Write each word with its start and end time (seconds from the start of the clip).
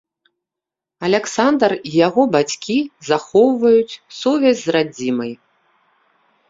Аляксандр 1.07 1.71
і 1.77 1.91
яго 2.07 2.21
бацькі 2.37 2.77
захоўваюць 3.11 3.99
сувязь 4.21 4.61
з 4.67 4.77
радзімай. 4.79 5.31